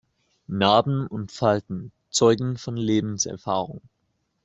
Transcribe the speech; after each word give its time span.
Narben 0.49 1.05
und 1.05 1.31
Falten 1.31 1.91
zeugen 2.09 2.57
von 2.57 2.75
Lebenserfahrung. 2.75 3.83